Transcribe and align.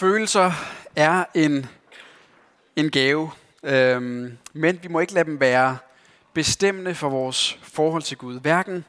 Følelser 0.00 0.52
er 0.96 1.24
en, 1.34 1.66
en 2.76 2.90
gave, 2.90 3.30
øhm, 3.62 4.38
men 4.52 4.78
vi 4.82 4.88
må 4.88 5.00
ikke 5.00 5.12
lade 5.12 5.24
dem 5.24 5.40
være 5.40 5.78
bestemmende 6.34 6.94
for 6.94 7.08
vores 7.08 7.58
forhold 7.62 8.02
til 8.02 8.16
Gud. 8.16 8.40
Hverken 8.40 8.84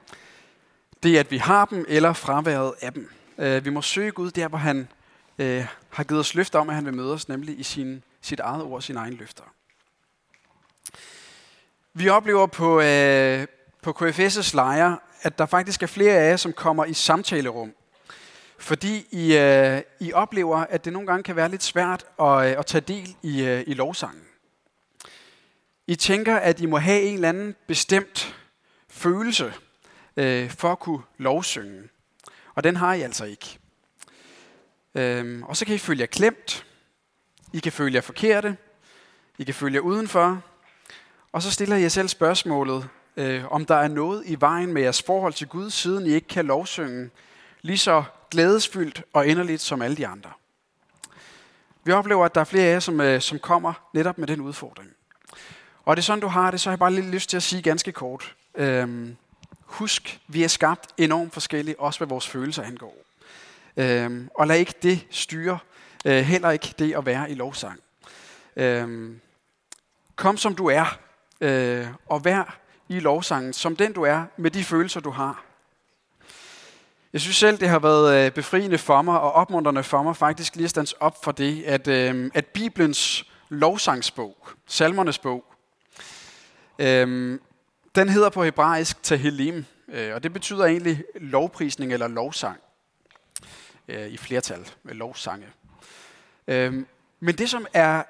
det, 1.04 1.18
at 1.18 1.32
vi 1.32 1.38
har 1.38 1.66
dem, 1.66 1.86
eller 1.88 2.14
fraværet 2.14 2.74
af 2.82 2.94
dem. 2.94 3.12
Øh, 3.38 3.66
vi 3.66 3.70
må 3.70 3.82
søge 3.82 4.12
Gud 4.12 4.32
der, 4.32 4.48
hvor 4.48 4.58
han 4.58 4.88
øh, 5.40 5.66
har 5.90 6.04
givet 6.04 6.20
os 6.20 6.36
løfter 6.36 6.60
om, 6.60 6.70
at 6.70 6.76
han 6.76 6.86
vil 6.86 6.94
møde 6.94 7.14
os, 7.14 7.30
nemlig 7.30 7.60
i 7.60 7.64
sin, 7.64 8.04
sit 8.22 8.40
eget 8.40 8.64
ord 8.64 8.74
og 8.74 8.84
sine 8.84 9.00
egne 9.00 9.16
løfter. 9.16 9.44
Vi 11.94 12.10
oplever 12.10 12.48
på, 12.48 12.82
øh, 12.82 13.48
på 13.82 13.92
KFS' 14.02 14.56
lejre, 14.56 15.00
at 15.22 15.38
der 15.38 15.46
faktisk 15.46 15.84
er 15.84 15.88
flere 15.88 16.14
af 16.14 16.30
jer, 16.30 16.38
som 16.38 16.54
kommer 16.54 16.86
i 16.86 16.94
samtalerum 16.94 17.74
fordi 18.62 19.08
I, 19.12 19.38
øh, 19.38 19.82
I 20.00 20.14
oplever, 20.14 20.58
at 20.58 20.86
det 20.86 20.94
nogle 20.94 21.08
gange 21.08 21.24
kan 21.24 21.36
være 21.36 21.50
lidt 21.50 21.64
svært 21.64 22.06
at, 22.20 22.26
øh, 22.26 22.60
at 22.60 22.66
tage 22.66 22.82
del 22.82 23.16
i, 23.22 23.44
øh, 23.44 23.64
i 23.68 23.74
lovsangen. 23.74 24.24
I 25.88 25.96
tænker, 25.96 26.36
at 26.36 26.60
I 26.60 26.66
må 26.66 26.78
have 26.78 27.02
en 27.02 27.14
eller 27.14 27.30
anden 27.30 27.56
bestemt 27.68 28.36
følelse 28.90 29.54
øh, 30.18 30.50
for 30.50 30.72
at 30.72 30.80
kunne 30.80 31.02
lovsynge. 31.18 31.90
Og 32.56 32.64
den 32.64 32.76
har 32.76 32.94
I 32.94 33.02
altså 33.02 33.26
ikke. 33.26 33.60
Øhm, 34.96 35.44
og 35.44 35.58
så 35.58 35.66
kan 35.66 35.76
I 35.76 35.78
føle 35.78 36.00
jer 36.00 36.06
klemt. 36.06 36.66
I 37.54 37.60
kan 37.60 37.72
føle 37.72 37.96
jer 37.96 38.02
forkerte. 38.02 38.58
I 39.38 39.44
kan 39.44 39.54
føle 39.54 39.76
jer 39.76 39.82
udenfor. 39.82 40.42
Og 41.32 41.42
så 41.42 41.52
stiller 41.52 41.76
I 41.76 41.82
jer 41.82 41.90
selv 41.90 42.08
spørgsmålet, 42.08 42.90
øh, 43.18 43.52
om 43.52 43.66
der 43.66 43.76
er 43.76 43.88
noget 43.88 44.24
i 44.26 44.42
vejen 44.42 44.74
med 44.74 44.82
jeres 44.82 45.02
forhold 45.02 45.34
til 45.34 45.48
Gud, 45.48 45.70
siden 45.70 46.06
I 46.06 46.10
ikke 46.10 46.28
kan 46.28 46.46
lovsynge 46.46 47.10
lige 47.62 47.78
så 47.78 48.04
glædesfyldt 48.32 49.04
og 49.14 49.28
inderligt 49.28 49.62
som 49.62 49.82
alle 49.82 49.98
de 49.98 50.08
andre. 50.08 50.30
Vi 51.84 51.92
oplever, 51.92 52.26
at 52.26 52.36
der 52.36 52.42
er 52.42 52.46
flere 52.46 52.66
af 52.66 52.74
jer, 52.74 52.80
som, 52.80 53.02
øh, 53.02 53.22
som 53.22 53.40
kommer 53.40 53.74
netop 53.94 54.18
med 54.18 54.28
den 54.28 54.42
udfordring. 54.42 54.90
Og 55.86 55.96
det 55.96 56.06
sådan, 56.06 56.20
du 56.20 56.28
har 56.28 56.52
det, 56.52 56.62
så 56.62 56.70
har 56.70 56.74
jeg 56.74 56.80
bare 56.80 56.94
lidt 56.94 57.06
lyst 57.06 57.30
til 57.30 57.38
at 57.38 57.44
sige 57.44 57.62
ganske 57.62 57.92
kort. 57.92 58.36
Øhm, 58.56 59.16
husk, 59.62 60.20
vi 60.28 60.44
er 60.44 60.48
skabt 60.48 60.90
enormt 60.98 61.34
forskellige, 61.34 61.80
også 61.80 62.00
hvad 62.00 62.08
vores 62.08 62.28
følelser 62.28 62.64
angår. 62.64 62.96
Øhm, 63.78 64.30
og 64.36 64.48
lad 64.48 64.60
ikke 64.60 64.74
det 64.84 65.08
styre, 65.10 65.60
øh, 66.06 66.24
heller 66.24 66.52
ikke 66.52 66.74
det 66.80 66.96
at 66.96 67.06
være 67.06 67.32
i 67.32 67.34
lovsang. 67.34 67.80
Øhm, 68.56 69.20
kom 70.16 70.38
som 70.38 70.56
du 70.56 70.68
er, 70.68 71.00
øh, 71.42 71.88
og 72.06 72.26
vær 72.26 72.58
i 72.90 73.00
lovsangen 73.00 73.54
som 73.54 73.76
den 73.76 73.94
du 73.94 74.04
er, 74.04 74.24
med 74.38 74.52
de 74.52 74.64
følelser 74.64 75.00
du 75.00 75.10
har. 75.10 75.44
Jeg 77.14 77.22
synes 77.22 77.38
selv, 77.38 77.58
det 77.58 77.70
har 77.70 77.80
været 77.80 78.26
øh, 78.26 78.32
befriende 78.32 78.78
for 78.78 79.02
mig 79.02 79.20
og 79.20 79.32
opmuntrende 79.32 79.84
for 79.84 80.04
mig 80.04 80.16
faktisk 80.16 80.56
lige 80.56 80.64
at 80.64 80.70
stands 80.70 80.94
op 80.94 81.24
for 81.24 81.32
det, 81.32 81.64
at, 81.64 81.88
øh, 81.88 82.32
at 82.34 82.46
Bibelens 82.46 83.26
lovsangsbog, 83.50 84.48
salmernes 84.68 85.20
bog, 85.20 85.46
øh, 86.80 87.40
den 87.96 88.10
hedder 88.10 88.30
på 88.30 88.44
hebraisk 88.44 89.04
Tehillim, 89.04 89.66
øh, 89.88 90.16
og 90.16 90.24
det 90.24 90.34
betyder 90.34 90.66
egentlig 90.66 91.04
lovprisning 91.16 91.94
eller 91.94 92.08
lovsang 92.08 92.58
øh, 93.88 94.08
i 94.08 94.18
flertal, 94.18 94.70
med 94.84 94.94
lovsange. 94.94 95.48
Øh, 96.48 96.86
men 97.20 97.36
det, 97.36 97.50
som 97.50 97.66
er 97.74 98.04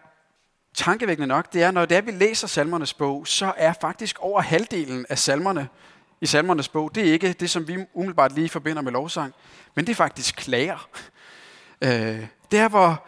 tankevækkende 0.73 1.27
nok, 1.27 1.53
det 1.53 1.63
er, 1.63 1.71
når 1.71 1.85
det 1.85 1.97
er, 1.97 2.01
vi 2.01 2.11
læser 2.11 2.47
salmernes 2.47 2.93
bog, 2.93 3.27
så 3.27 3.53
er 3.57 3.73
faktisk 3.81 4.19
over 4.19 4.41
halvdelen 4.41 5.05
af 5.09 5.19
salmerne 5.19 5.69
i 6.21 6.25
salmernes 6.25 6.69
bog, 6.69 6.95
det 6.95 7.09
er 7.09 7.13
ikke 7.13 7.33
det, 7.33 7.49
som 7.49 7.67
vi 7.67 7.77
umiddelbart 7.93 8.31
lige 8.31 8.49
forbinder 8.49 8.81
med 8.81 8.91
lovsang, 8.91 9.33
men 9.75 9.85
det 9.85 9.91
er 9.91 9.95
faktisk 9.95 10.35
klager. 10.35 10.89
Øh, 11.81 12.27
der 12.51 12.69
hvor 12.69 13.05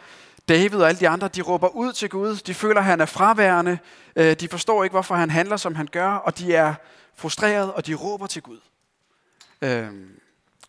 David 0.50 0.82
og 0.82 0.88
alle 0.88 1.00
de 1.00 1.10
andre, 1.10 1.28
de 1.28 1.42
råber 1.42 1.68
ud 1.68 1.94
til 1.94 2.10
Gud, 2.10 2.36
de 2.36 2.54
føler, 2.54 2.80
at 2.80 2.86
han 2.86 3.02
er 3.02 3.06
fraværende, 3.06 3.78
øh, 4.16 4.34
de 4.34 4.48
forstår 4.48 4.84
ikke, 4.84 4.94
hvorfor 4.94 5.16
han 5.16 5.30
handler, 5.30 5.58
som 5.58 5.76
han 5.76 5.88
gør, 5.92 6.10
og 6.10 6.38
de 6.38 6.56
er 6.56 6.74
frustrerede, 7.16 7.74
og 7.74 7.88
de 7.88 7.94
råber 7.94 8.28
til 8.28 8.42
Gud. 8.42 8.60
Øh, 9.62 9.88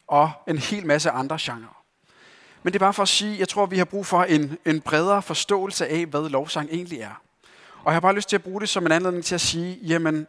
og 0.06 0.30
en 0.48 0.58
hel 0.58 0.86
masse 0.86 1.10
andre 1.10 1.38
genrer. 1.40 1.84
Men 2.62 2.72
det 2.72 2.78
er 2.78 2.84
bare 2.84 2.92
for 2.92 3.02
at 3.02 3.08
sige, 3.08 3.38
jeg 3.38 3.48
tror, 3.48 3.66
vi 3.66 3.78
har 3.78 3.84
brug 3.84 4.06
for 4.06 4.22
en, 4.22 4.58
en 4.64 4.80
bredere 4.80 5.22
forståelse 5.22 5.86
af, 5.86 6.06
hvad 6.06 6.28
lovsang 6.28 6.68
egentlig 6.72 7.00
er. 7.00 7.22
Og 7.78 7.86
jeg 7.86 7.94
har 7.94 8.00
bare 8.00 8.14
lyst 8.14 8.28
til 8.28 8.36
at 8.36 8.42
bruge 8.42 8.60
det 8.60 8.68
som 8.68 8.86
en 8.86 8.92
anledning 8.92 9.24
til 9.24 9.34
at 9.34 9.40
sige, 9.40 9.78
jamen, 9.82 10.26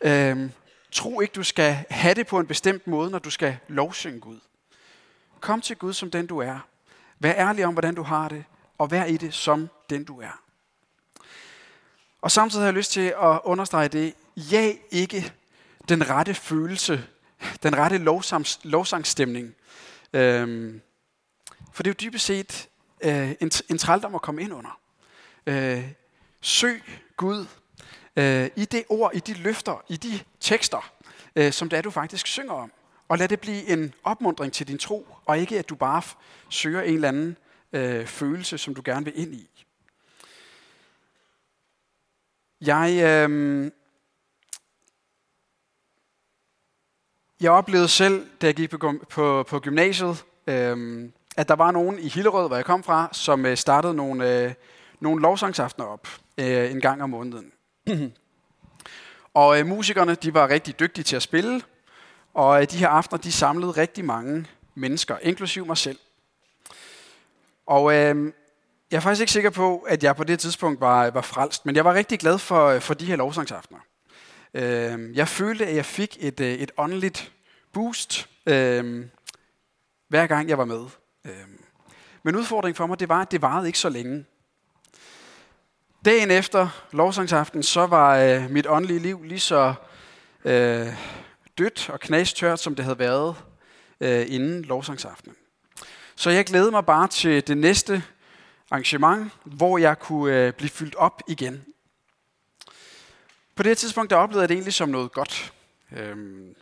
øh, 0.00 0.50
Tro 0.96 1.20
ikke, 1.20 1.32
du 1.32 1.42
skal 1.42 1.84
have 1.90 2.14
det 2.14 2.26
på 2.26 2.38
en 2.38 2.46
bestemt 2.46 2.86
måde, 2.86 3.10
når 3.10 3.18
du 3.18 3.30
skal 3.30 3.58
lovsynge 3.68 4.20
Gud. 4.20 4.38
Kom 5.40 5.60
til 5.60 5.76
Gud 5.76 5.92
som 5.92 6.10
den 6.10 6.26
du 6.26 6.38
er. 6.38 6.58
Vær 7.18 7.32
ærlig 7.32 7.66
om, 7.66 7.72
hvordan 7.72 7.94
du 7.94 8.02
har 8.02 8.28
det, 8.28 8.44
og 8.78 8.90
vær 8.90 9.04
i 9.04 9.16
det 9.16 9.34
som 9.34 9.68
den 9.90 10.04
du 10.04 10.20
er. 10.20 10.42
Og 12.20 12.30
samtidig 12.30 12.62
har 12.62 12.66
jeg 12.66 12.74
lyst 12.74 12.92
til 12.92 13.14
at 13.22 13.40
understrege 13.44 13.88
det. 13.88 14.14
Ja 14.36 14.72
ikke 14.90 15.32
den 15.88 16.10
rette 16.10 16.34
følelse, 16.34 17.06
den 17.62 17.76
rette 17.78 17.98
lovsangs, 17.98 18.60
lovsangstemning. 18.62 19.54
Øhm, 20.12 20.80
for 21.72 21.82
det 21.82 21.90
er 21.90 21.94
jo 22.00 22.10
dybest 22.10 22.24
set 22.24 22.68
øh, 23.00 23.32
en, 23.40 23.50
en 23.68 23.78
trældom 23.78 24.14
at 24.14 24.22
komme 24.22 24.42
ind 24.42 24.52
under. 24.52 24.80
Øh, 25.46 25.84
søg 26.40 26.82
Gud 27.16 27.46
øh, 28.16 28.50
i 28.56 28.64
det 28.64 28.84
ord, 28.88 29.10
i 29.14 29.18
de 29.18 29.34
løfter, 29.34 29.84
i 29.88 29.96
de 29.96 30.20
tekster, 30.40 30.92
øh, 31.36 31.52
som 31.52 31.68
det 31.68 31.76
er, 31.76 31.82
du 31.82 31.90
faktisk 31.90 32.26
synger 32.26 32.52
om. 32.52 32.72
Og 33.08 33.18
lad 33.18 33.28
det 33.28 33.40
blive 33.40 33.68
en 33.68 33.94
opmundring 34.04 34.52
til 34.52 34.68
din 34.68 34.78
tro, 34.78 35.08
og 35.26 35.38
ikke 35.38 35.58
at 35.58 35.68
du 35.68 35.74
bare 35.74 36.02
søger 36.48 36.82
en 36.82 36.94
eller 36.94 37.08
anden 37.08 37.36
øh, 37.72 38.06
følelse, 38.06 38.58
som 38.58 38.74
du 38.74 38.82
gerne 38.84 39.04
vil 39.04 39.20
ind 39.20 39.34
i. 39.34 39.50
Jeg, 42.60 42.90
øh, 43.02 43.70
jeg 47.40 47.50
oplevede 47.50 47.88
selv, 47.88 48.26
da 48.40 48.46
jeg 48.46 48.54
gik 48.54 48.70
på, 48.70 48.92
på, 49.10 49.42
på 49.42 49.58
gymnasiet, 49.58 50.24
øh, 50.46 51.08
at 51.36 51.48
der 51.48 51.54
var 51.54 51.70
nogen 51.70 51.98
i 51.98 52.08
Hillerød, 52.08 52.48
hvor 52.48 52.56
jeg 52.56 52.64
kom 52.64 52.82
fra, 52.82 53.08
som 53.12 53.46
øh, 53.46 53.56
startede 53.56 53.94
nogle, 53.94 54.44
øh, 54.44 54.54
nogle 55.00 55.22
lovsangsaftener 55.22 55.86
op 55.86 56.08
øh, 56.38 56.70
en 56.70 56.80
gang 56.80 57.02
om 57.02 57.10
måneden. 57.10 57.52
og 59.34 59.60
øh, 59.60 59.66
musikerne, 59.66 60.14
de 60.14 60.34
var 60.34 60.48
rigtig 60.48 60.80
dygtige 60.80 61.04
til 61.04 61.16
at 61.16 61.22
spille, 61.22 61.62
og 62.34 62.62
øh, 62.62 62.70
de 62.70 62.76
her 62.76 62.88
aftener, 62.88 63.18
de 63.18 63.32
samlede 63.32 63.70
rigtig 63.70 64.04
mange 64.04 64.46
mennesker, 64.74 65.18
inklusiv 65.22 65.66
mig 65.66 65.76
selv. 65.76 65.98
Og 67.66 67.94
øh, 67.94 68.32
jeg 68.90 68.96
er 68.96 69.00
faktisk 69.00 69.20
ikke 69.20 69.32
sikker 69.32 69.50
på, 69.50 69.78
at 69.78 70.04
jeg 70.04 70.16
på 70.16 70.24
det 70.24 70.38
tidspunkt 70.38 70.80
var, 70.80 71.06
øh, 71.06 71.14
var 71.14 71.20
frelst, 71.20 71.66
men 71.66 71.76
jeg 71.76 71.84
var 71.84 71.94
rigtig 71.94 72.18
glad 72.18 72.38
for, 72.38 72.66
øh, 72.66 72.80
for 72.80 72.94
de 72.94 73.06
her 73.06 73.16
lovsangsaftener. 73.16 73.80
Øh, 74.54 75.16
jeg 75.16 75.28
følte, 75.28 75.66
at 75.66 75.76
jeg 75.76 75.84
fik 75.84 76.16
et, 76.20 76.40
øh, 76.40 76.52
et 76.52 76.72
åndeligt 76.76 77.32
boost, 77.72 78.28
øh, 78.46 79.06
hver 80.08 80.26
gang 80.26 80.48
jeg 80.48 80.58
var 80.58 80.64
med. 80.64 80.84
Øh, 81.24 81.32
men 82.22 82.36
udfordringen 82.36 82.76
for 82.76 82.86
mig, 82.86 83.00
det 83.00 83.08
var, 83.08 83.20
at 83.20 83.30
det 83.30 83.42
varede 83.42 83.66
ikke 83.66 83.78
så 83.78 83.88
længe. 83.88 84.24
Dagen 86.06 86.30
efter 86.30 86.68
lovsangsaften, 86.92 87.62
så 87.62 87.86
var 87.86 88.16
øh, 88.16 88.50
mit 88.50 88.66
åndelige 88.66 88.98
liv 88.98 89.22
lige 89.22 89.40
så 89.40 89.74
øh, 90.44 90.86
dødt 91.58 91.90
og 91.90 92.00
knastørt, 92.00 92.60
som 92.60 92.74
det 92.74 92.84
havde 92.84 92.98
været 92.98 93.36
øh, 94.00 94.26
inden 94.28 94.62
lovsangsaftenen. 94.62 95.36
Så 96.16 96.30
jeg 96.30 96.44
glædede 96.44 96.70
mig 96.70 96.86
bare 96.86 97.08
til 97.08 97.46
det 97.46 97.58
næste 97.58 98.02
arrangement, 98.70 99.32
hvor 99.44 99.78
jeg 99.78 99.98
kunne 99.98 100.46
øh, 100.46 100.52
blive 100.52 100.70
fyldt 100.70 100.94
op 100.94 101.22
igen. 101.28 101.64
På 103.56 103.62
det 103.62 103.78
tidspunkt, 103.78 104.10
der 104.10 104.16
oplevede 104.16 104.42
jeg 104.42 104.48
det 104.48 104.54
egentlig 104.54 104.74
som 104.74 104.88
noget 104.88 105.12
godt. 105.12 105.52
Øhm, 105.96 106.54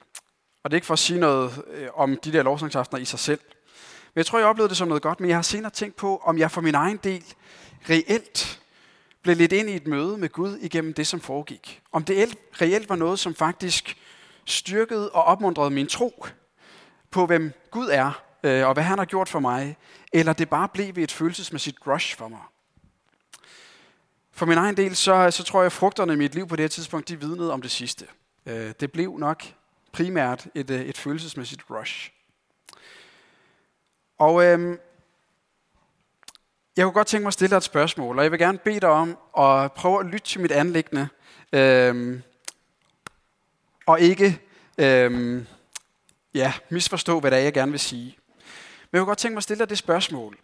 og 0.63 0.71
det 0.71 0.75
er 0.75 0.79
ikke 0.79 0.87
for 0.87 0.95
at 0.95 0.99
sige 0.99 1.21
noget 1.21 1.65
øh, 1.71 1.89
om 1.95 2.17
de 2.17 2.33
der 2.33 2.43
lovsangsaftener 2.43 3.01
i 3.01 3.05
sig 3.05 3.19
selv. 3.19 3.41
Men 4.15 4.19
jeg 4.19 4.27
tror, 4.27 4.39
jeg 4.39 4.49
oplevede 4.49 4.69
det 4.69 4.77
som 4.77 4.89
noget 4.89 5.03
godt, 5.03 5.21
men 5.21 5.29
jeg 5.29 5.37
har 5.37 5.43
senere 5.43 5.71
tænkt 5.71 5.97
på, 5.97 6.23
om 6.25 6.39
jeg 6.39 6.51
for 6.51 6.61
min 6.61 6.75
egen 6.75 6.97
del 6.97 7.25
reelt 7.91 8.61
blev 9.25 9.37
lidt 9.37 9.53
ind 9.53 9.71
i 9.71 9.77
et 9.77 9.87
møde 9.87 10.19
med 10.19 10.29
Gud 10.29 10.57
igennem 10.57 10.95
det, 10.95 11.07
som 11.07 11.21
foregik. 11.21 11.83
Om 11.93 12.05
det 12.05 12.39
reelt 12.61 12.89
var 12.89 12.97
noget, 12.97 13.19
som 13.19 13.35
faktisk 13.35 13.97
styrkede 14.45 15.11
og 15.11 15.25
opmuntrede 15.25 15.71
min 15.71 15.87
tro 15.87 16.27
på, 17.11 17.27
hvem 17.27 17.53
Gud 17.71 17.89
er, 17.93 18.23
øh, 18.43 18.67
og 18.67 18.75
hvad 18.75 18.83
han 18.83 18.99
har 18.99 19.05
gjort 19.05 19.29
for 19.29 19.41
mig, 19.41 19.77
eller 20.13 20.33
det 20.33 20.49
bare 20.49 20.69
blev 20.69 20.93
et 20.97 21.13
følelsesmæssigt 21.13 21.79
rush 21.87 22.17
for 22.17 22.29
mig. 22.29 22.41
For 24.33 24.47
min 24.47 24.59
egen 24.59 24.77
del, 24.77 24.97
så, 24.97 25.31
så 25.31 25.45
tror 25.45 25.61
jeg, 25.61 25.67
at 25.67 25.73
frugterne 25.73 26.13
i 26.13 26.17
mit 26.17 26.35
liv 26.35 26.49
på 26.49 26.57
det 26.57 26.63
her 26.63 26.69
tidspunkt, 26.69 27.09
de 27.09 27.21
vidnede 27.21 27.53
om 27.53 27.63
det 27.63 27.71
sidste. 27.71 28.07
Øh, 28.47 28.73
det 28.81 28.93
blev 28.93 29.19
nok 29.19 29.45
primært 29.93 30.47
et, 30.55 30.71
øh, 30.71 30.81
et 30.81 30.99
følelsesmæssigt 30.99 31.63
rush. 31.71 32.11
Og 34.19 34.45
øhm, 34.45 34.79
jeg 36.77 36.85
kunne 36.85 36.93
godt 36.93 37.07
tænke 37.07 37.23
mig 37.23 37.29
at 37.29 37.35
stille 37.35 37.51
dig 37.51 37.57
et 37.57 37.63
spørgsmål, 37.63 38.19
og 38.19 38.25
jeg 38.25 38.33
vil 38.33 38.39
gerne 38.39 38.59
bede 38.59 38.81
dig 38.81 38.89
om 38.89 39.19
at 39.39 39.73
prøve 39.73 40.01
at 40.01 40.07
lytte 40.07 40.27
til 40.27 40.41
mit 40.41 40.53
anlæggende, 40.53 41.09
øhm, 41.53 42.23
og 43.87 44.01
ikke 44.01 44.41
øhm, 44.79 45.47
ja, 46.35 46.53
misforstå, 46.69 47.21
hvad 47.21 47.31
det 47.31 47.39
er, 47.39 47.43
jeg 47.43 47.53
gerne 47.53 47.71
vil 47.71 47.81
sige. 47.81 48.19
Men 48.37 48.89
jeg 48.93 49.01
kunne 49.01 49.07
godt 49.07 49.19
tænke 49.19 49.35
mig 49.35 49.39
at 49.39 49.43
stille 49.43 49.59
dig 49.59 49.69
det 49.69 49.79
spørgsmål. 49.79 50.39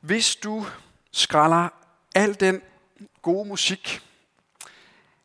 Hvis 0.00 0.36
du 0.36 0.66
skræller 1.12 1.68
al 2.14 2.40
den 2.40 2.62
gode 3.22 3.48
musik, 3.48 4.02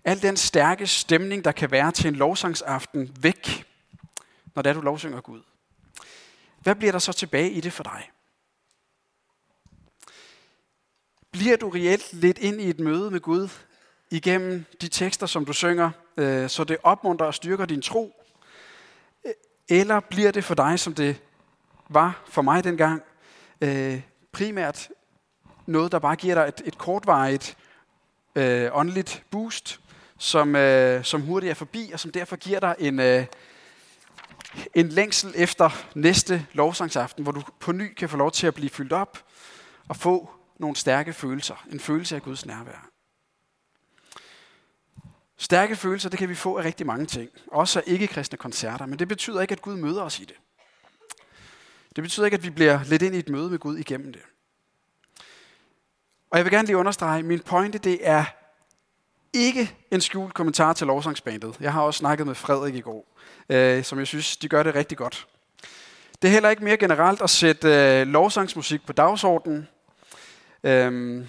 al 0.04 0.22
den 0.22 0.38
stærke 0.38 0.88
stemning, 0.88 1.46
der 1.46 1.52
kan 1.52 1.72
være 1.72 1.92
til 1.92 2.08
en 2.08 2.16
lovsangsaften, 2.16 3.18
væk, 3.20 3.66
når 4.56 4.62
det 4.62 4.70
er, 4.70 4.74
du 4.74 4.82
lovsynger 4.82 5.22
Gud, 5.22 5.42
hvad 6.60 6.76
bliver 6.76 6.92
der 6.92 7.00
så 7.00 7.14
tilbage 7.14 7.52
i 7.52 7.62
det 7.62 7.74
for 7.74 7.84
dig? 7.84 8.10
Bliver 11.32 11.58
du 11.58 11.70
reelt 11.70 12.14
lidt 12.14 12.38
ind 12.38 12.62
i 12.62 12.70
et 12.70 12.80
møde 12.80 13.12
med 13.12 13.20
Gud 13.20 13.50
igennem 14.12 14.66
de 14.82 14.88
tekster, 14.88 15.26
som 15.26 15.46
du 15.46 15.54
synger, 15.54 15.92
øh, 16.18 16.50
så 16.50 16.64
det 16.64 16.78
opmuntrer 16.84 17.28
og 17.28 17.34
styrker 17.34 17.66
din 17.66 17.82
tro? 17.82 18.16
Eller 19.70 20.00
bliver 20.00 20.32
det 20.32 20.44
for 20.44 20.56
dig, 20.56 20.80
som 20.80 20.94
det 20.94 21.22
var 21.90 22.24
for 22.28 22.42
mig 22.42 22.64
dengang, 22.64 23.04
øh, 23.62 24.02
primært 24.32 24.90
noget, 25.66 25.92
der 25.92 26.00
bare 26.00 26.16
giver 26.16 26.36
dig 26.36 26.48
et, 26.48 26.62
et 26.66 26.78
kortvarigt 26.78 27.58
øh, 28.36 28.70
åndeligt 28.74 29.24
boost, 29.32 29.80
som, 30.18 30.56
øh, 30.56 31.04
som 31.04 31.22
hurtigt 31.22 31.52
er 31.52 31.56
forbi, 31.56 31.90
og 31.94 32.00
som 32.00 32.12
derfor 32.12 32.36
giver 32.36 32.60
dig 32.60 32.76
en, 32.80 33.00
øh, 33.00 33.26
en 34.74 34.90
længsel 34.90 35.34
efter 35.36 35.70
næste 35.96 36.48
lovsangsaften, 36.54 37.24
hvor 37.24 37.32
du 37.32 37.42
på 37.60 37.72
ny 37.72 37.94
kan 37.94 38.10
få 38.10 38.18
lov 38.18 38.32
til 38.32 38.48
at 38.48 38.54
blive 38.54 38.70
fyldt 38.70 38.94
op 38.94 39.20
og 39.88 39.96
få 39.96 40.39
nogle 40.60 40.76
stærke 40.76 41.14
følelser. 41.14 41.66
En 41.72 41.80
følelse 41.80 42.16
af 42.16 42.22
Guds 42.22 42.46
nærvær. 42.46 42.90
Stærke 45.38 45.76
følelser, 45.76 46.10
det 46.10 46.20
kan 46.20 46.30
vi 46.30 46.36
få 46.36 46.58
af 46.58 46.64
rigtig 46.64 46.86
mange 46.86 47.06
ting. 47.06 47.30
Også 47.48 47.80
af 47.80 47.84
ikke-kristne 47.88 48.38
koncerter, 48.38 48.86
men 48.86 49.00
det 49.00 49.08
betyder 49.08 49.42
ikke, 49.42 49.52
at 49.52 49.62
Gud 49.62 49.76
møder 49.76 50.02
os 50.02 50.20
i 50.20 50.26
det. 50.26 50.36
Det 51.96 52.04
betyder 52.04 52.26
ikke, 52.26 52.36
at 52.36 52.44
vi 52.44 52.50
bliver 52.50 52.80
lidt 52.84 53.02
ind 53.02 53.16
i 53.16 53.20
et 53.20 53.30
møde 53.30 53.50
med 53.50 53.60
Gud 53.60 53.78
igennem 53.78 54.14
det. 54.14 54.22
Og 56.30 56.38
jeg 56.38 56.46
vil 56.46 56.54
gerne 56.54 56.66
lige 56.66 56.78
understrege, 56.78 57.24
min 57.24 57.40
pointe 57.40 57.78
det 57.78 58.00
er 58.02 58.26
ikke 59.34 59.76
en 59.92 60.02
skjult 60.02 60.34
kommentar 60.34 60.74
til 60.74 60.88
lovsangsbandet. 60.88 61.58
Jeg 61.60 61.74
har 61.74 61.82
også 61.82 61.98
snakket 61.98 62.28
med 62.28 62.36
Frederik 62.36 62.76
i 62.76 62.82
går, 62.82 63.18
øh, 63.50 63.84
som 63.84 64.00
jeg 64.00 64.08
synes, 64.08 64.38
de 64.38 64.50
gør 64.50 64.64
det 64.64 64.76
rigtig 64.76 64.98
godt. 64.98 65.28
Det 66.22 66.28
er 66.28 66.32
heller 66.32 66.50
ikke 66.50 66.64
mere 66.64 66.78
generelt 66.78 67.22
at 67.22 67.30
sætte 67.30 67.68
øh, 67.68 68.08
lovsangsmusik 68.08 68.86
på 68.86 68.94
dagsordenen. 68.94 69.68
Øhm, 70.64 71.28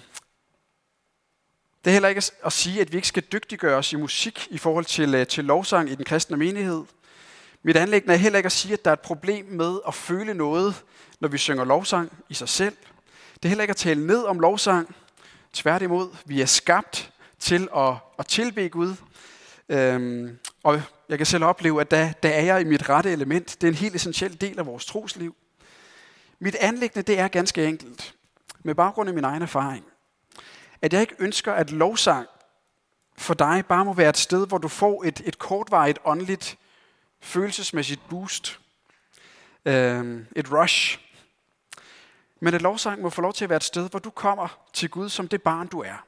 det 1.83 1.91
er 1.91 1.93
heller 1.93 2.09
ikke 2.09 2.23
at 2.45 2.53
sige, 2.53 2.81
at 2.81 2.91
vi 2.91 2.97
ikke 2.97 3.07
skal 3.07 3.23
dygtiggøre 3.23 3.77
os 3.77 3.93
i 3.93 3.95
musik 3.95 4.47
i 4.51 4.57
forhold 4.57 4.85
til, 4.85 5.15
øh, 5.15 5.27
til 5.27 5.45
lovsang 5.45 5.89
i 5.89 5.95
den 5.95 6.05
kristne 6.05 6.37
menighed. 6.37 6.83
Mit 7.63 7.75
anlæggende 7.75 8.13
er 8.13 8.17
heller 8.17 8.39
ikke 8.39 8.47
at 8.47 8.51
sige, 8.51 8.73
at 8.73 8.85
der 8.85 8.91
er 8.91 8.95
et 8.95 8.99
problem 8.99 9.45
med 9.45 9.79
at 9.87 9.93
føle 9.93 10.33
noget, 10.33 10.83
når 11.19 11.27
vi 11.27 11.37
synger 11.37 11.65
lovsang 11.65 12.11
i 12.29 12.33
sig 12.33 12.49
selv. 12.49 12.75
Det 13.33 13.45
er 13.45 13.49
heller 13.49 13.63
ikke 13.63 13.71
at 13.71 13.77
tale 13.77 14.07
ned 14.07 14.23
om 14.23 14.39
lovsang. 14.39 14.95
Tværtimod, 15.53 16.09
vi 16.25 16.41
er 16.41 16.45
skabt 16.45 17.11
til 17.39 17.69
at, 17.75 17.93
at 18.19 18.27
tilbe 18.27 18.69
Gud. 18.69 18.95
Øhm, 19.69 20.37
og 20.63 20.81
jeg 21.09 21.17
kan 21.17 21.25
selv 21.25 21.43
opleve, 21.43 21.81
at 21.81 21.91
der, 21.91 22.11
der 22.11 22.29
er 22.29 22.41
jeg 22.41 22.61
i 22.61 22.63
mit 22.63 22.89
rette 22.89 23.11
element. 23.11 23.57
Det 23.61 23.67
er 23.67 23.71
en 23.71 23.77
helt 23.77 23.95
essentiel 23.95 24.41
del 24.41 24.59
af 24.59 24.65
vores 24.65 24.85
trosliv. 24.85 25.35
Mit 26.39 26.55
anlæggende, 26.55 27.01
det 27.01 27.19
er 27.19 27.27
ganske 27.27 27.65
enkelt, 27.65 28.15
med 28.63 28.75
baggrund 28.75 29.09
i 29.09 29.13
min 29.13 29.23
egen 29.23 29.41
erfaring, 29.41 29.85
at 30.81 30.93
jeg 30.93 31.01
ikke 31.01 31.15
ønsker, 31.19 31.53
at 31.53 31.71
lovsang 31.71 32.27
for 33.17 33.33
dig 33.33 33.65
bare 33.65 33.85
må 33.85 33.93
være 33.93 34.09
et 34.09 34.17
sted, 34.17 34.47
hvor 34.47 34.57
du 34.57 34.67
får 34.67 35.03
et, 35.03 35.21
et 35.25 35.39
kortvarigt 35.39 35.99
åndeligt 36.05 36.57
følelsesmæssigt 37.19 38.09
boost. 38.09 38.59
Øh, 39.65 40.25
et 40.35 40.51
rush. 40.51 40.99
Men 42.39 42.53
et 42.53 42.61
lovsang 42.61 43.01
må 43.01 43.09
få 43.09 43.21
lov 43.21 43.33
til 43.33 43.45
at 43.45 43.49
være 43.49 43.57
et 43.57 43.63
sted, 43.63 43.89
hvor 43.89 43.99
du 43.99 44.09
kommer 44.09 44.59
til 44.73 44.89
Gud 44.89 45.09
som 45.09 45.27
det 45.27 45.41
barn, 45.41 45.67
du 45.67 45.79
er. 45.79 46.05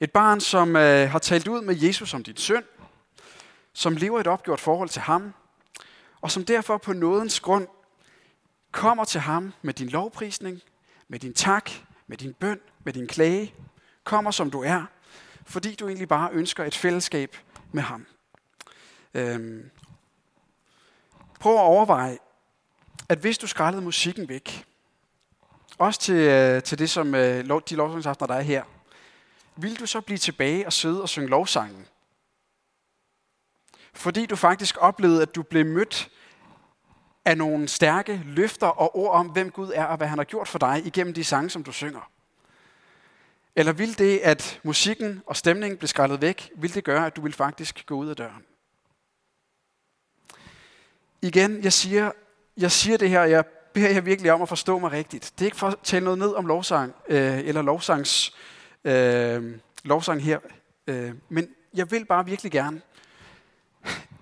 Et 0.00 0.12
barn, 0.12 0.40
som 0.40 0.76
øh, 0.76 1.10
har 1.10 1.18
talt 1.18 1.48
ud 1.48 1.60
med 1.60 1.76
Jesus 1.76 2.14
om 2.14 2.24
din 2.24 2.36
søn, 2.36 2.64
som 3.72 3.96
lever 3.96 4.20
et 4.20 4.26
opgjort 4.26 4.60
forhold 4.60 4.88
til 4.88 5.02
ham, 5.02 5.34
og 6.20 6.30
som 6.30 6.44
derfor 6.44 6.78
på 6.78 6.92
nådens 6.92 7.40
grund 7.40 7.68
kommer 8.72 9.04
til 9.04 9.20
ham 9.20 9.52
med 9.62 9.74
din 9.74 9.88
lovprisning, 9.88 10.62
med 11.12 11.18
din 11.18 11.34
tak, 11.34 11.70
med 12.06 12.16
din 12.16 12.34
bøn, 12.34 12.60
med 12.84 12.92
din 12.92 13.06
klage, 13.06 13.54
kommer 14.04 14.30
som 14.30 14.50
du 14.50 14.62
er, 14.62 14.84
fordi 15.46 15.74
du 15.74 15.86
egentlig 15.86 16.08
bare 16.08 16.32
ønsker 16.32 16.64
et 16.64 16.74
fællesskab 16.74 17.36
med 17.72 17.82
ham. 17.82 18.06
Øhm. 19.14 19.70
Prøv 21.40 21.54
at 21.54 21.60
overveje, 21.60 22.18
at 23.08 23.18
hvis 23.18 23.38
du 23.38 23.46
skrællede 23.46 23.82
musikken 23.82 24.28
væk, 24.28 24.64
også 25.78 26.00
til, 26.00 26.14
øh, 26.14 26.62
til 26.62 26.78
det, 26.78 26.90
som 26.90 27.14
øh, 27.14 27.48
de 27.68 27.76
lovsangsaftener, 27.76 28.26
der 28.26 28.34
er 28.34 28.42
her, 28.42 28.64
vil 29.56 29.80
du 29.80 29.86
så 29.86 30.00
blive 30.00 30.18
tilbage 30.18 30.66
og 30.66 30.72
sidde 30.72 31.02
og 31.02 31.08
synge 31.08 31.28
lovsangen? 31.28 31.86
Fordi 33.94 34.26
du 34.26 34.36
faktisk 34.36 34.76
oplevede, 34.80 35.22
at 35.22 35.34
du 35.34 35.42
blev 35.42 35.66
mødt 35.66 36.10
af 37.24 37.38
nogle 37.38 37.68
stærke 37.68 38.22
løfter 38.24 38.66
og 38.66 38.96
ord 38.96 39.12
om, 39.12 39.26
hvem 39.26 39.50
Gud 39.50 39.70
er 39.74 39.84
og 39.84 39.96
hvad 39.96 40.06
han 40.06 40.18
har 40.18 40.24
gjort 40.24 40.48
for 40.48 40.58
dig 40.58 40.82
igennem 40.84 41.14
de 41.14 41.24
sange, 41.24 41.50
som 41.50 41.64
du 41.64 41.72
synger. 41.72 42.10
Eller 43.56 43.72
vil 43.72 43.98
det, 43.98 44.18
at 44.18 44.60
musikken 44.62 45.22
og 45.26 45.36
stemningen 45.36 45.78
blev 45.78 45.88
skrællet 45.88 46.20
væk, 46.20 46.50
vil 46.54 46.74
det 46.74 46.84
gøre, 46.84 47.06
at 47.06 47.16
du 47.16 47.20
vil 47.20 47.32
faktisk 47.32 47.86
gå 47.86 47.94
ud 47.94 48.08
af 48.08 48.16
døren? 48.16 48.44
Igen, 51.22 51.64
jeg 51.64 51.72
siger, 51.72 52.10
jeg 52.56 52.72
siger 52.72 52.98
det 52.98 53.10
her, 53.10 53.22
jeg 53.22 53.44
beder 53.72 53.88
jer 53.88 54.00
virkelig 54.00 54.32
om 54.32 54.42
at 54.42 54.48
forstå 54.48 54.78
mig 54.78 54.92
rigtigt. 54.92 55.32
Det 55.34 55.44
er 55.44 55.46
ikke 55.46 55.56
for 55.56 55.66
at 55.66 55.78
tale 55.82 56.04
noget 56.04 56.18
ned 56.18 56.34
om 56.34 56.46
lovsang, 56.46 56.94
øh, 57.08 57.38
eller 57.38 57.62
lovsangs, 57.62 58.36
øh, 58.84 59.58
lovsang 59.84 60.22
her. 60.22 60.38
Øh, 60.86 61.12
men 61.28 61.48
jeg 61.74 61.90
vil 61.90 62.04
bare 62.04 62.26
virkelig 62.26 62.52
gerne, 62.52 62.80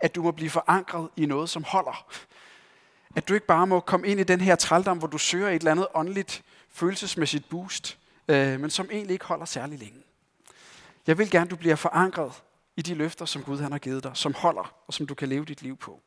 at 0.00 0.14
du 0.14 0.23
må 0.23 0.31
blive 0.31 0.50
forankret 0.50 1.08
i 1.17 1.26
noget, 1.26 1.50
som 1.50 1.64
holder. 1.64 2.12
At 3.17 3.29
du 3.29 3.35
ikke 3.35 3.47
bare 3.47 3.67
må 3.67 3.81
komme 3.81 4.07
ind 4.07 4.21
i 4.21 4.23
den 4.23 4.41
her 4.41 4.55
trældom, 4.55 4.99
hvor 4.99 5.07
du 5.07 5.19
søger 5.19 5.49
et 5.49 5.55
eller 5.55 5.71
andet 5.71 5.87
åndeligt, 5.95 6.43
følelsesmæssigt 6.73 7.49
boost, 7.49 7.99
øh, 8.29 8.61
men 8.61 8.71
som 8.71 8.89
egentlig 8.91 9.12
ikke 9.12 9.25
holder 9.25 9.45
særlig 9.45 9.79
længe. 9.79 10.03
Jeg 11.07 11.19
vil 11.19 11.31
gerne, 11.31 11.45
at 11.45 11.51
du 11.51 11.57
bliver 11.57 11.77
forankret 11.77 12.33
i 12.77 12.83
de 12.83 12.95
løfter, 12.95 13.25
som 13.25 13.43
Gud 13.43 13.59
han 13.59 13.73
har 13.73 13.79
givet 13.79 14.05
dig, 14.05 14.11
som 14.15 14.35
holder, 14.35 14.75
og 14.87 14.95
som 14.95 15.07
du 15.07 15.15
kan 15.15 15.29
leve 15.29 15.45
dit 15.45 15.62
liv 15.62 15.77
på. 15.77 16.01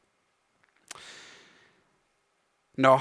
Nå, 2.78 3.00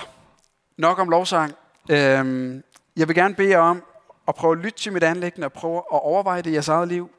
nok 0.77 0.99
om 0.99 1.09
lovsang. 1.09 1.55
Øhm, 1.91 2.63
jeg 2.97 3.09
vil 3.09 3.17
gerne 3.17 3.35
bede 3.35 3.51
jer 3.51 3.59
om 3.59 3.83
at 4.29 4.35
prøve 4.35 4.53
at 4.53 4.65
lytte 4.65 4.79
til 4.79 4.93
mit 4.93 5.03
anlæggende 5.03 5.45
og 5.45 5.53
prøve 5.53 5.77
at 5.77 5.83
overveje 6.03 6.43
det 6.43 6.51
i 6.51 6.53
jeres 6.53 6.69
eget 6.69 6.89
liv. 6.89 7.11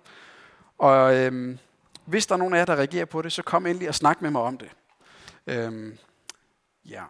Og 0.78 1.16
øhm, 1.16 1.60
hvis 2.06 2.25
der 2.25 2.36
er 2.36 2.40
nogen 2.40 2.54
af 2.54 2.58
jer, 2.58 2.66
der 2.66 2.75
reagerer 2.75 3.06
på 3.06 3.22
det, 3.22 3.32
så 3.32 3.42
kom 3.42 3.66
endelig 3.66 3.90
og 3.90 3.96
snak 3.96 4.22
med 4.22 4.30
mig 4.30 4.42
om 4.42 4.58
det. 4.58 4.70
Øhm, 5.48 5.98
ja. 6.86 7.04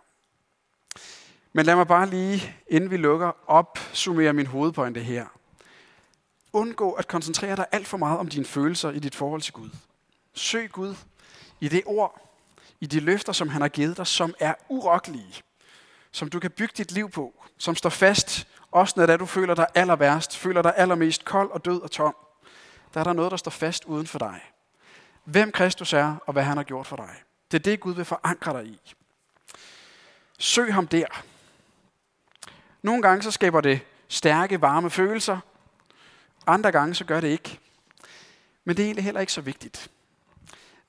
Men 1.53 1.65
lad 1.65 1.75
mig 1.75 1.87
bare 1.87 2.09
lige, 2.09 2.55
inden 2.67 2.91
vi 2.91 2.97
lukker, 2.97 3.31
opsummere 3.47 4.33
min 4.33 4.45
hovedpointe 4.45 4.99
her. 4.99 5.25
Undgå 6.53 6.91
at 6.91 7.07
koncentrere 7.07 7.55
dig 7.55 7.65
alt 7.71 7.87
for 7.87 7.97
meget 7.97 8.19
om 8.19 8.27
dine 8.27 8.45
følelser 8.45 8.91
i 8.91 8.99
dit 8.99 9.15
forhold 9.15 9.41
til 9.41 9.53
Gud. 9.53 9.69
Søg 10.33 10.71
Gud 10.71 10.95
i 11.59 11.67
det 11.67 11.81
ord, 11.85 12.29
i 12.79 12.85
de 12.85 12.99
løfter, 12.99 13.33
som 13.33 13.49
han 13.49 13.61
har 13.61 13.69
givet 13.69 13.97
dig, 13.97 14.07
som 14.07 14.33
er 14.39 14.53
urokkelige, 14.69 15.41
som 16.11 16.29
du 16.29 16.39
kan 16.39 16.51
bygge 16.51 16.73
dit 16.77 16.91
liv 16.91 17.09
på, 17.09 17.43
som 17.57 17.75
står 17.75 17.89
fast, 17.89 18.47
også 18.71 18.93
når 18.97 19.17
du 19.17 19.25
føler 19.25 19.55
dig 19.55 19.67
aller 19.75 19.95
værst, 19.95 20.37
føler 20.37 20.61
dig 20.61 20.73
allermest 20.77 21.25
kold 21.25 21.51
og 21.51 21.65
død 21.65 21.81
og 21.81 21.91
tom. 21.91 22.15
Der 22.93 22.99
er 22.99 23.03
der 23.03 23.13
noget, 23.13 23.31
der 23.31 23.37
står 23.37 23.51
fast 23.51 23.85
uden 23.85 24.07
for 24.07 24.19
dig. 24.19 24.41
Hvem 25.23 25.51
Kristus 25.51 25.93
er, 25.93 26.15
og 26.25 26.33
hvad 26.33 26.43
han 26.43 26.57
har 26.57 26.63
gjort 26.63 26.87
for 26.87 26.95
dig. 26.95 27.15
Det 27.51 27.59
er 27.59 27.63
det, 27.63 27.79
Gud 27.79 27.93
vil 27.93 28.05
forankre 28.05 28.53
dig 28.53 28.67
i. 28.67 28.93
Søg 30.43 30.73
ham 30.73 30.87
der. 30.87 31.23
Nogle 32.81 33.01
gange 33.01 33.23
så 33.23 33.31
skaber 33.31 33.61
det 33.61 33.81
stærke, 34.07 34.61
varme 34.61 34.89
følelser. 34.89 35.39
Andre 36.47 36.71
gange 36.71 36.95
så 36.95 37.05
gør 37.05 37.19
det 37.21 37.27
ikke. 37.27 37.59
Men 38.63 38.77
det 38.77 38.83
er 38.83 38.87
egentlig 38.87 39.03
heller 39.03 39.21
ikke 39.21 39.33
så 39.33 39.41
vigtigt. 39.41 39.91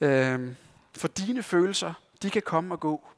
Øhm, 0.01 0.57
for 0.97 1.09
dine 1.09 1.43
følelser, 1.43 1.95
de 2.23 2.31
kan 2.31 2.43
komme 2.43 2.75
og 2.75 2.81
gå. 2.81 3.09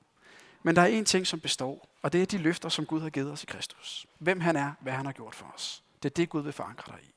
Men 0.62 0.76
der 0.76 0.82
er 0.82 0.86
en 0.86 1.04
ting, 1.04 1.26
som 1.26 1.40
består, 1.40 1.88
og 2.02 2.12
det 2.12 2.22
er 2.22 2.26
de 2.26 2.38
løfter, 2.38 2.68
som 2.68 2.86
Gud 2.86 3.00
har 3.00 3.10
givet 3.10 3.32
os 3.32 3.42
i 3.42 3.46
Kristus. 3.46 4.06
Hvem 4.18 4.40
han 4.40 4.56
er, 4.56 4.72
hvad 4.80 4.92
han 4.92 5.06
har 5.06 5.12
gjort 5.12 5.34
for 5.34 5.52
os. 5.54 5.82
Det 6.02 6.10
er 6.10 6.14
det, 6.14 6.28
Gud 6.28 6.42
vil 6.42 6.52
forankre 6.52 6.92
dig 6.92 7.00
i. 7.02 7.14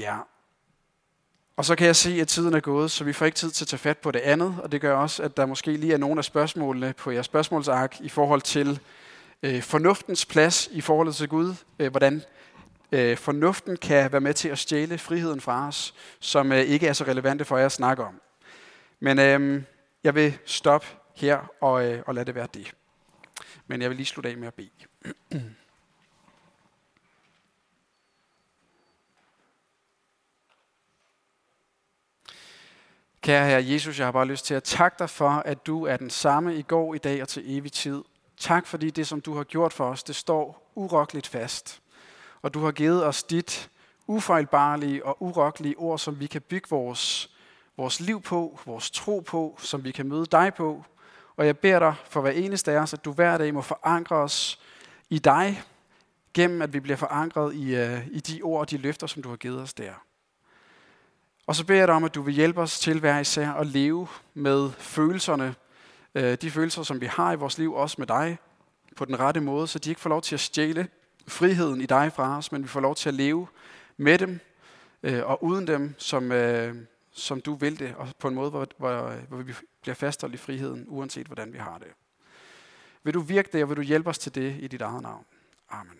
Ja. 0.00 0.18
Og 1.60 1.66
så 1.66 1.76
kan 1.76 1.86
jeg 1.86 1.96
se, 1.96 2.20
at 2.20 2.28
tiden 2.28 2.54
er 2.54 2.60
gået, 2.60 2.90
så 2.90 3.04
vi 3.04 3.12
får 3.12 3.26
ikke 3.26 3.36
tid 3.36 3.50
til 3.50 3.64
at 3.64 3.68
tage 3.68 3.78
fat 3.78 3.98
på 3.98 4.10
det 4.10 4.18
andet, 4.18 4.56
og 4.62 4.72
det 4.72 4.80
gør 4.80 4.94
også, 4.94 5.22
at 5.22 5.36
der 5.36 5.46
måske 5.46 5.72
lige 5.72 5.92
er 5.92 5.98
nogle 5.98 6.18
af 6.18 6.24
spørgsmålene 6.24 6.92
på 6.92 7.10
jeres 7.10 7.26
spørgsmålsark 7.26 7.96
i 8.00 8.08
forhold 8.08 8.40
til 8.40 8.80
øh, 9.42 9.62
fornuftens 9.62 10.26
plads 10.26 10.68
i 10.72 10.80
forhold 10.80 11.12
til 11.12 11.28
Gud, 11.28 11.54
øh, 11.78 11.90
hvordan 11.90 12.22
øh, 12.92 13.16
fornuften 13.16 13.76
kan 13.76 14.12
være 14.12 14.20
med 14.20 14.34
til 14.34 14.48
at 14.48 14.58
stjæle 14.58 14.98
friheden 14.98 15.40
fra 15.40 15.68
os, 15.68 15.94
som 16.20 16.52
øh, 16.52 16.58
ikke 16.58 16.86
er 16.86 16.92
så 16.92 17.04
relevante 17.04 17.44
for 17.44 17.58
jer 17.58 17.66
at 17.66 17.72
snakke 17.72 18.04
om. 18.04 18.20
Men 19.00 19.18
øh, 19.18 19.62
jeg 20.04 20.14
vil 20.14 20.38
stoppe 20.44 20.86
her 21.16 21.38
og, 21.60 21.86
øh, 21.86 22.02
og 22.06 22.14
lade 22.14 22.24
det 22.26 22.34
være 22.34 22.48
det. 22.54 22.72
Men 23.66 23.82
jeg 23.82 23.90
vil 23.90 23.96
lige 23.96 24.06
slutte 24.06 24.30
af 24.30 24.36
med 24.36 24.48
at 24.48 24.54
bede. 24.54 24.70
Kære 33.22 33.46
Herre 33.46 33.64
Jesus, 33.66 33.98
jeg 33.98 34.06
har 34.06 34.12
bare 34.12 34.26
lyst 34.26 34.46
til 34.46 34.54
at 34.54 34.62
takke 34.62 34.96
dig 34.98 35.10
for, 35.10 35.28
at 35.28 35.66
du 35.66 35.86
er 35.86 35.96
den 35.96 36.10
samme 36.10 36.56
i 36.56 36.62
går, 36.62 36.94
i 36.94 36.98
dag 36.98 37.22
og 37.22 37.28
til 37.28 37.58
evig 37.58 37.72
tid. 37.72 38.02
Tak 38.36 38.66
fordi 38.66 38.90
det, 38.90 39.06
som 39.06 39.20
du 39.20 39.34
har 39.34 39.44
gjort 39.44 39.72
for 39.72 39.84
os, 39.84 40.02
det 40.02 40.16
står 40.16 40.72
urokkeligt 40.74 41.26
fast. 41.26 41.82
Og 42.42 42.54
du 42.54 42.64
har 42.64 42.72
givet 42.72 43.06
os 43.06 43.22
dit 43.22 43.70
ufejlbarlige 44.06 45.06
og 45.06 45.22
urokkelige 45.22 45.78
ord, 45.78 45.98
som 45.98 46.20
vi 46.20 46.26
kan 46.26 46.40
bygge 46.40 46.68
vores, 46.70 47.30
vores 47.76 48.00
liv 48.00 48.22
på, 48.22 48.60
vores 48.66 48.90
tro 48.90 49.20
på, 49.20 49.58
som 49.62 49.84
vi 49.84 49.90
kan 49.90 50.08
møde 50.08 50.26
dig 50.26 50.54
på. 50.54 50.84
Og 51.36 51.46
jeg 51.46 51.58
beder 51.58 51.78
dig 51.78 51.94
for 52.04 52.20
hver 52.20 52.30
eneste 52.30 52.72
af 52.72 52.78
os, 52.78 52.92
at 52.92 53.04
du 53.04 53.12
hver 53.12 53.38
dag 53.38 53.54
må 53.54 53.60
forankre 53.60 54.16
os 54.16 54.60
i 55.10 55.18
dig, 55.18 55.62
gennem 56.34 56.62
at 56.62 56.72
vi 56.72 56.80
bliver 56.80 56.96
forankret 56.96 57.54
i, 57.54 57.76
øh, 57.76 58.06
i 58.06 58.20
de 58.20 58.42
ord 58.42 58.60
og 58.60 58.70
de 58.70 58.76
løfter, 58.76 59.06
som 59.06 59.22
du 59.22 59.28
har 59.28 59.36
givet 59.36 59.60
os 59.60 59.74
der. 59.74 59.92
Og 61.50 61.56
så 61.56 61.66
beder 61.66 61.78
jeg 61.78 61.88
dig 61.88 61.94
om, 61.94 62.04
at 62.04 62.14
du 62.14 62.22
vil 62.22 62.34
hjælpe 62.34 62.60
os 62.60 62.80
til 62.80 63.00
hver 63.00 63.18
især 63.18 63.50
at 63.50 63.66
leve 63.66 64.08
med 64.34 64.70
følelserne, 64.78 65.54
øh, 66.14 66.34
de 66.34 66.50
følelser, 66.50 66.82
som 66.82 67.00
vi 67.00 67.06
har 67.06 67.32
i 67.32 67.36
vores 67.36 67.58
liv, 67.58 67.74
også 67.74 67.96
med 67.98 68.06
dig, 68.06 68.38
på 68.96 69.04
den 69.04 69.20
rette 69.20 69.40
måde, 69.40 69.66
så 69.66 69.78
de 69.78 69.88
ikke 69.88 70.00
får 70.00 70.10
lov 70.10 70.22
til 70.22 70.34
at 70.34 70.40
stjæle 70.40 70.88
friheden 71.28 71.80
i 71.80 71.86
dig 71.86 72.12
fra 72.12 72.38
os, 72.38 72.52
men 72.52 72.62
vi 72.62 72.68
får 72.68 72.80
lov 72.80 72.94
til 72.94 73.08
at 73.08 73.14
leve 73.14 73.46
med 73.96 74.18
dem 74.18 74.40
øh, 75.02 75.26
og 75.26 75.44
uden 75.44 75.66
dem, 75.66 75.94
som, 75.98 76.32
øh, 76.32 76.76
som 77.12 77.40
du 77.40 77.54
vil 77.54 77.78
det, 77.78 77.94
og 77.96 78.08
på 78.18 78.28
en 78.28 78.34
måde, 78.34 78.50
hvor, 78.50 78.66
hvor, 78.76 79.14
hvor 79.28 79.38
vi 79.38 79.54
bliver 79.82 79.94
fastholdt 79.94 80.34
i 80.34 80.38
friheden, 80.38 80.84
uanset 80.88 81.26
hvordan 81.26 81.52
vi 81.52 81.58
har 81.58 81.78
det. 81.78 81.88
Vil 83.02 83.14
du 83.14 83.20
virke 83.20 83.48
det, 83.52 83.62
og 83.62 83.68
vil 83.68 83.76
du 83.76 83.82
hjælpe 83.82 84.10
os 84.10 84.18
til 84.18 84.34
det 84.34 84.56
i 84.60 84.66
dit 84.66 84.82
eget 84.82 85.02
navn? 85.02 85.24
Amen. 85.70 85.98